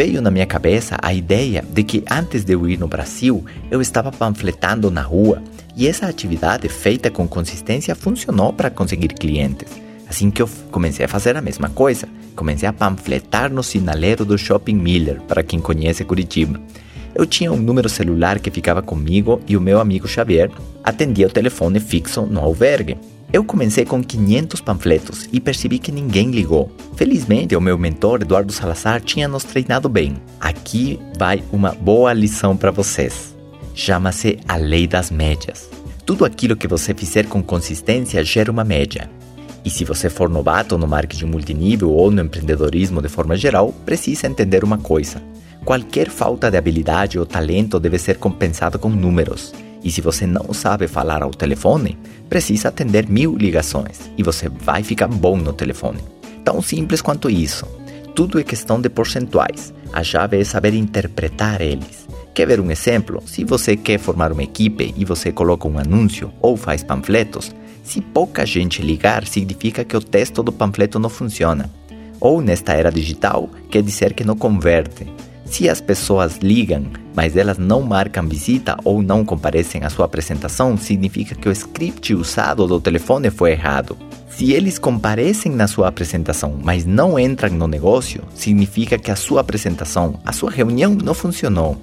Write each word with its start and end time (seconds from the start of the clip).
veio 0.00 0.22
na 0.22 0.30
minha 0.30 0.46
cabeça 0.46 0.96
a 1.02 1.12
ideia 1.12 1.62
de 1.74 1.82
que 1.84 2.02
antes 2.10 2.42
de 2.42 2.54
eu 2.54 2.66
ir 2.66 2.78
no 2.78 2.88
Brasil, 2.88 3.44
eu 3.70 3.82
estava 3.82 4.10
panfletando 4.10 4.90
na 4.90 5.02
rua 5.02 5.42
e 5.76 5.86
essa 5.86 6.06
atividade 6.06 6.66
feita 6.70 7.10
com 7.10 7.28
consistência 7.28 7.94
funcionou 7.94 8.50
para 8.50 8.70
conseguir 8.70 9.08
clientes. 9.08 9.68
Assim 10.08 10.30
que 10.30 10.40
eu 10.40 10.48
comecei 10.70 11.04
a 11.04 11.08
fazer 11.08 11.36
a 11.36 11.42
mesma 11.42 11.68
coisa, 11.68 12.08
comecei 12.34 12.66
a 12.66 12.72
panfletar 12.72 13.52
no 13.52 13.62
sinaleiro 13.62 14.24
do 14.24 14.38
Shopping 14.38 14.76
Miller, 14.76 15.20
para 15.20 15.42
quem 15.42 15.60
conhece 15.60 16.02
Curitiba. 16.02 16.58
Eu 17.14 17.26
tinha 17.26 17.52
um 17.52 17.58
número 17.58 17.90
celular 17.90 18.38
que 18.38 18.50
ficava 18.50 18.80
comigo 18.80 19.42
e 19.46 19.54
o 19.54 19.60
meu 19.60 19.78
amigo 19.78 20.08
Xavier 20.08 20.50
atendia 20.82 21.26
o 21.26 21.30
telefone 21.30 21.78
fixo 21.78 22.22
no 22.22 22.40
albergue. 22.40 22.96
Eu 23.32 23.44
comecei 23.44 23.84
com 23.84 24.02
500 24.02 24.60
panfletos 24.60 25.28
e 25.32 25.38
percebi 25.38 25.78
que 25.78 25.92
ninguém 25.92 26.32
ligou. 26.32 26.68
Felizmente, 26.96 27.54
o 27.54 27.60
meu 27.60 27.78
mentor, 27.78 28.22
Eduardo 28.22 28.52
Salazar, 28.52 29.00
tinha 29.00 29.28
nos 29.28 29.44
treinado 29.44 29.88
bem. 29.88 30.16
Aqui 30.40 30.98
vai 31.16 31.40
uma 31.52 31.70
boa 31.70 32.12
lição 32.12 32.56
para 32.56 32.72
vocês. 32.72 33.36
Chama-se 33.72 34.40
a 34.48 34.56
lei 34.56 34.88
das 34.88 35.12
médias. 35.12 35.70
Tudo 36.04 36.24
aquilo 36.24 36.56
que 36.56 36.66
você 36.66 36.92
fizer 36.92 37.26
com 37.26 37.40
consistência 37.40 38.24
gera 38.24 38.50
uma 38.50 38.64
média. 38.64 39.08
E 39.64 39.70
se 39.70 39.84
você 39.84 40.10
for 40.10 40.28
novato 40.28 40.76
no 40.76 40.88
marketing 40.88 41.26
multinível 41.26 41.92
ou 41.92 42.10
no 42.10 42.22
empreendedorismo 42.22 43.00
de 43.00 43.08
forma 43.08 43.36
geral, 43.36 43.72
precisa 43.86 44.26
entender 44.26 44.64
uma 44.64 44.78
coisa. 44.78 45.22
Qualquer 45.64 46.08
falta 46.10 46.50
de 46.50 46.56
habilidade 46.56 47.16
ou 47.16 47.24
talento 47.24 47.78
deve 47.78 47.98
ser 47.98 48.16
compensado 48.16 48.76
com 48.76 48.88
números. 48.88 49.52
E 49.82 49.90
se 49.90 50.00
você 50.00 50.26
não 50.26 50.52
sabe 50.52 50.86
falar 50.86 51.22
ao 51.22 51.30
telefone, 51.30 51.98
precisa 52.28 52.68
atender 52.68 53.08
mil 53.08 53.36
ligações 53.36 54.10
e 54.16 54.22
você 54.22 54.48
vai 54.48 54.82
ficar 54.82 55.08
bom 55.08 55.36
no 55.36 55.52
telefone. 55.52 56.00
Tão 56.44 56.60
simples 56.60 57.00
quanto 57.00 57.30
isso. 57.30 57.66
Tudo 58.14 58.38
é 58.38 58.42
questão 58.42 58.80
de 58.80 58.88
percentuais. 58.88 59.72
A 59.92 60.02
chave 60.02 60.38
é 60.38 60.44
saber 60.44 60.74
interpretar 60.74 61.60
eles. 61.60 62.06
Quer 62.34 62.46
ver 62.46 62.60
um 62.60 62.70
exemplo? 62.70 63.22
Se 63.26 63.44
você 63.44 63.76
quer 63.76 63.98
formar 63.98 64.32
uma 64.32 64.42
equipe 64.42 64.94
e 64.96 65.04
você 65.04 65.32
coloca 65.32 65.66
um 65.66 65.78
anúncio 65.78 66.32
ou 66.40 66.56
faz 66.56 66.82
panfletos, 66.82 67.54
se 67.82 68.00
pouca 68.00 68.46
gente 68.46 68.82
ligar, 68.82 69.26
significa 69.26 69.84
que 69.84 69.96
o 69.96 70.00
texto 70.00 70.42
do 70.42 70.52
panfleto 70.52 70.98
não 70.98 71.08
funciona. 71.08 71.70
Ou 72.20 72.40
nesta 72.40 72.74
era 72.74 72.90
digital, 72.92 73.48
quer 73.70 73.82
dizer 73.82 74.12
que 74.12 74.22
não 74.22 74.36
converte. 74.36 75.06
Se 75.50 75.68
as 75.68 75.80
pessoas 75.80 76.38
ligam, 76.40 76.86
mas 77.12 77.36
elas 77.36 77.58
não 77.58 77.82
marcam 77.82 78.26
visita 78.26 78.76
ou 78.84 79.02
não 79.02 79.24
comparecem 79.24 79.82
à 79.82 79.90
sua 79.90 80.04
apresentação, 80.04 80.76
significa 80.76 81.34
que 81.34 81.48
o 81.48 81.52
script 81.52 82.14
usado 82.14 82.68
do 82.68 82.80
telefone 82.80 83.30
foi 83.30 83.50
errado. 83.50 83.98
Se 84.28 84.52
eles 84.52 84.78
comparecem 84.78 85.50
na 85.50 85.66
sua 85.66 85.88
apresentação, 85.88 86.56
mas 86.62 86.86
não 86.86 87.18
entram 87.18 87.52
no 87.52 87.66
negócio, 87.66 88.22
significa 88.32 88.96
que 88.96 89.10
a 89.10 89.16
sua 89.16 89.40
apresentação, 89.40 90.20
a 90.24 90.32
sua 90.32 90.52
reunião 90.52 90.94
não 90.94 91.14
funcionou. 91.14 91.76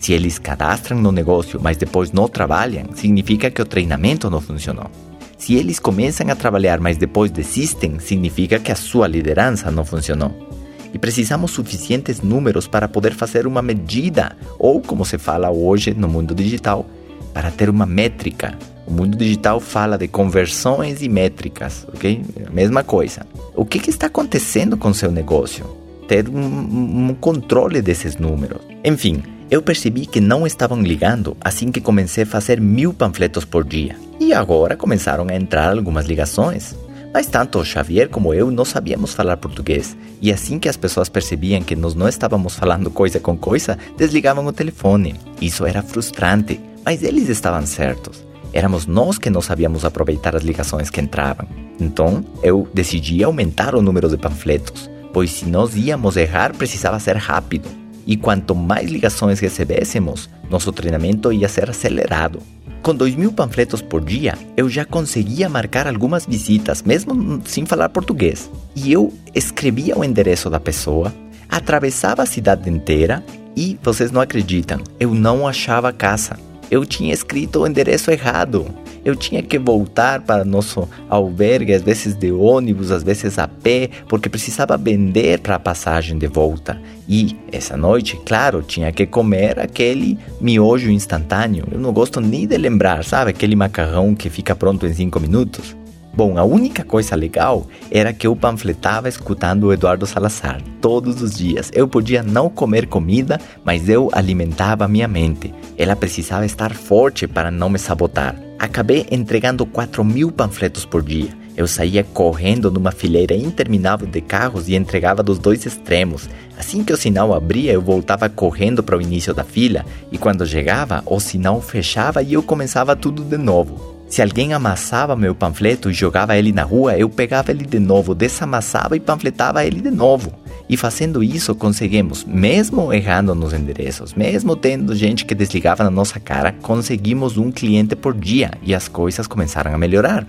Se 0.00 0.14
eles 0.14 0.38
cadastram 0.38 0.98
no 0.98 1.12
negócio, 1.12 1.60
mas 1.62 1.76
depois 1.76 2.12
não 2.12 2.26
trabalham, 2.26 2.86
significa 2.94 3.50
que 3.50 3.60
o 3.60 3.66
treinamento 3.66 4.30
não 4.30 4.40
funcionou. 4.40 4.90
Se 5.36 5.54
eles 5.54 5.78
começam 5.78 6.28
a 6.30 6.34
trabalhar, 6.34 6.80
mas 6.80 6.96
depois 6.96 7.30
desistem, 7.30 7.98
significa 7.98 8.58
que 8.58 8.72
a 8.72 8.76
sua 8.76 9.06
liderança 9.06 9.70
não 9.70 9.84
funcionou 9.84 10.49
e 10.92 10.98
precisamos 10.98 11.50
suficientes 11.50 12.20
números 12.20 12.66
para 12.66 12.88
poder 12.88 13.14
fazer 13.14 13.46
uma 13.46 13.62
medida, 13.62 14.36
ou 14.58 14.80
como 14.80 15.04
se 15.04 15.18
fala 15.18 15.50
hoje 15.50 15.94
no 15.94 16.08
mundo 16.08 16.34
digital, 16.34 16.86
para 17.32 17.50
ter 17.50 17.70
uma 17.70 17.86
métrica. 17.86 18.56
O 18.86 18.92
mundo 18.92 19.16
digital 19.16 19.60
fala 19.60 19.96
de 19.96 20.08
conversões 20.08 21.00
e 21.02 21.08
métricas, 21.08 21.86
ok? 21.94 22.22
Mesma 22.52 22.82
coisa. 22.82 23.26
O 23.54 23.64
que, 23.64 23.78
que 23.78 23.90
está 23.90 24.06
acontecendo 24.06 24.76
com 24.76 24.92
seu 24.92 25.12
negócio? 25.12 25.64
Ter 26.08 26.28
um, 26.28 27.08
um 27.10 27.14
controle 27.14 27.80
desses 27.80 28.16
números. 28.16 28.60
Enfim, 28.84 29.22
eu 29.50 29.62
percebi 29.62 30.06
que 30.06 30.20
não 30.20 30.46
estavam 30.46 30.80
ligando 30.80 31.36
assim 31.40 31.70
que 31.70 31.80
comecei 31.80 32.24
a 32.24 32.26
fazer 32.26 32.60
mil 32.60 32.92
panfletos 32.92 33.44
por 33.44 33.64
dia. 33.64 33.96
E 34.18 34.32
agora 34.32 34.76
começaram 34.76 35.26
a 35.28 35.34
entrar 35.34 35.76
algumas 35.76 36.06
ligações. 36.06 36.74
Mas 37.12 37.26
tanto 37.26 37.64
Xavier 37.64 38.08
como 38.08 38.32
eu 38.32 38.50
não 38.50 38.64
sabíamos 38.64 39.12
falar 39.12 39.36
português, 39.36 39.96
e 40.20 40.32
assim 40.32 40.58
que 40.58 40.68
as 40.68 40.76
pessoas 40.76 41.08
percebiam 41.08 41.60
que 41.60 41.74
nós 41.74 41.94
não 41.94 42.08
estávamos 42.08 42.54
falando 42.54 42.90
coisa 42.90 43.18
com 43.18 43.36
coisa, 43.36 43.76
desligavam 43.96 44.46
o 44.46 44.52
telefone. 44.52 45.16
Isso 45.40 45.66
era 45.66 45.82
frustrante, 45.82 46.60
mas 46.84 47.02
eles 47.02 47.28
estavam 47.28 47.66
certos. 47.66 48.24
Éramos 48.52 48.86
nós 48.86 49.18
que 49.18 49.30
não 49.30 49.40
sabíamos 49.40 49.84
aproveitar 49.84 50.36
as 50.36 50.42
ligações 50.42 50.90
que 50.90 51.00
entravam. 51.00 51.48
Então, 51.80 52.24
eu 52.42 52.68
decidi 52.72 53.22
aumentar 53.24 53.74
o 53.74 53.82
número 53.82 54.08
de 54.08 54.16
panfletos, 54.16 54.90
pois 55.12 55.32
se 55.32 55.46
nós 55.46 55.74
íamos 55.76 56.16
errar, 56.16 56.54
precisava 56.54 56.98
ser 56.98 57.16
rápido. 57.16 57.68
E 58.06 58.16
quanto 58.16 58.54
mais 58.54 58.90
ligações 58.90 59.38
recebêssemos, 59.40 60.28
nosso 60.48 60.72
treinamento 60.72 61.32
ia 61.32 61.48
ser 61.48 61.70
acelerado. 61.70 62.40
Com 62.82 62.94
dois 62.94 63.14
mil 63.14 63.30
panfletos 63.30 63.82
por 63.82 64.02
dia, 64.02 64.38
eu 64.56 64.68
já 64.68 64.86
conseguia 64.86 65.50
marcar 65.50 65.86
algumas 65.86 66.24
visitas, 66.24 66.82
mesmo 66.82 67.42
sem 67.44 67.66
falar 67.66 67.90
português. 67.90 68.50
E 68.74 68.90
eu 68.90 69.12
escrevia 69.34 69.98
o 69.98 70.02
endereço 70.02 70.48
da 70.48 70.58
pessoa, 70.58 71.12
atravessava 71.46 72.22
a 72.22 72.26
cidade 72.26 72.70
inteira 72.70 73.22
e, 73.54 73.78
vocês 73.82 74.10
não 74.10 74.20
acreditam, 74.22 74.82
eu 74.98 75.14
não 75.14 75.46
achava 75.46 75.92
casa. 75.92 76.38
Eu 76.70 76.86
tinha 76.86 77.12
escrito 77.12 77.60
o 77.60 77.66
endereço 77.66 78.10
errado. 78.10 78.66
Eu 79.10 79.16
tinha 79.16 79.42
que 79.42 79.58
voltar 79.58 80.20
para 80.20 80.44
nosso 80.44 80.88
albergue, 81.08 81.74
às 81.74 81.82
vezes 81.82 82.14
de 82.14 82.30
ônibus, 82.30 82.92
às 82.92 83.02
vezes 83.02 83.40
a 83.40 83.48
pé, 83.48 83.90
porque 84.08 84.28
precisava 84.28 84.76
vender 84.76 85.40
para 85.40 85.56
a 85.56 85.58
passagem 85.58 86.16
de 86.16 86.28
volta. 86.28 86.80
E 87.08 87.36
essa 87.50 87.76
noite, 87.76 88.16
claro, 88.24 88.62
tinha 88.62 88.92
que 88.92 89.04
comer 89.04 89.58
aquele 89.58 90.16
miojo 90.40 90.92
instantâneo. 90.92 91.66
Eu 91.72 91.80
não 91.80 91.92
gosto 91.92 92.20
nem 92.20 92.46
de 92.46 92.56
lembrar, 92.56 93.02
sabe? 93.02 93.30
Aquele 93.30 93.56
macarrão 93.56 94.14
que 94.14 94.30
fica 94.30 94.54
pronto 94.54 94.86
em 94.86 94.94
5 94.94 95.18
minutos. 95.18 95.76
Bom, 96.14 96.38
a 96.38 96.44
única 96.44 96.84
coisa 96.84 97.16
legal 97.16 97.66
era 97.90 98.12
que 98.12 98.28
eu 98.28 98.36
panfletava 98.36 99.08
escutando 99.08 99.64
o 99.64 99.72
Eduardo 99.72 100.06
Salazar 100.06 100.62
todos 100.80 101.20
os 101.20 101.34
dias. 101.34 101.68
Eu 101.74 101.88
podia 101.88 102.22
não 102.22 102.48
comer 102.48 102.86
comida, 102.86 103.40
mas 103.64 103.88
eu 103.88 104.08
alimentava 104.12 104.86
minha 104.86 105.08
mente. 105.08 105.52
Ela 105.76 105.96
precisava 105.96 106.46
estar 106.46 106.74
forte 106.74 107.26
para 107.26 107.50
não 107.50 107.68
me 107.68 107.78
sabotar. 107.78 108.49
Acabei 108.60 109.06
entregando 109.10 109.64
4 109.64 110.04
mil 110.04 110.30
panfletos 110.30 110.84
por 110.84 111.02
dia. 111.02 111.30
Eu 111.56 111.66
saía 111.66 112.04
correndo 112.04 112.70
numa 112.70 112.92
fileira 112.92 113.34
interminável 113.34 114.06
de 114.06 114.20
carros 114.20 114.68
e 114.68 114.74
entregava 114.74 115.22
dos 115.22 115.38
dois 115.38 115.64
extremos. 115.64 116.28
Assim 116.58 116.84
que 116.84 116.92
o 116.92 116.96
sinal 116.96 117.32
abria, 117.32 117.72
eu 117.72 117.80
voltava 117.80 118.28
correndo 118.28 118.82
para 118.82 118.98
o 118.98 119.00
início 119.00 119.32
da 119.32 119.44
fila, 119.44 119.82
e 120.12 120.18
quando 120.18 120.46
chegava, 120.46 121.02
o 121.06 121.18
sinal 121.18 121.62
fechava 121.62 122.22
e 122.22 122.34
eu 122.34 122.42
começava 122.42 122.94
tudo 122.94 123.24
de 123.24 123.38
novo. 123.38 123.99
Se 124.10 124.20
alguém 124.20 124.52
amassava 124.52 125.14
meu 125.14 125.36
panfleto 125.36 125.88
e 125.88 125.94
jogava 125.94 126.36
ele 126.36 126.50
na 126.50 126.64
rua, 126.64 126.98
eu 126.98 127.08
pegava 127.08 127.52
ele 127.52 127.64
de 127.64 127.78
novo, 127.78 128.12
desamassava 128.12 128.96
e 128.96 129.00
panfletava 129.00 129.64
ele 129.64 129.80
de 129.80 129.90
novo. 129.90 130.32
E 130.68 130.76
fazendo 130.76 131.22
isso, 131.22 131.54
conseguimos, 131.54 132.24
mesmo 132.24 132.92
errando 132.92 133.36
nos 133.36 133.52
endereços, 133.52 134.12
mesmo 134.12 134.56
tendo 134.56 134.96
gente 134.96 135.24
que 135.24 135.32
desligava 135.32 135.84
na 135.84 135.90
nossa 135.90 136.18
cara, 136.18 136.52
conseguimos 136.60 137.38
um 137.38 137.52
cliente 137.52 137.94
por 137.94 138.12
dia 138.12 138.50
e 138.64 138.74
as 138.74 138.88
coisas 138.88 139.28
começaram 139.28 139.72
a 139.72 139.78
melhorar. 139.78 140.26